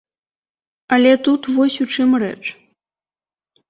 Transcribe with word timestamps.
Але 0.97 1.11
тут 1.29 1.41
вось 1.59 1.79
у 1.87 1.89
чым 1.97 2.09
рэч. 2.27 2.37